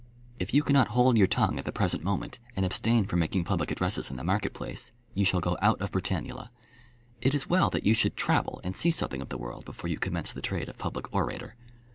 [0.39, 3.69] If you cannot hold your tongue at the present moment, and abstain from making public
[3.69, 6.49] addresses in the market place, you shall go out of Britannula.
[7.21, 9.99] It is well that you should travel and see something of the world before you
[9.99, 11.53] commence the trade of public orator.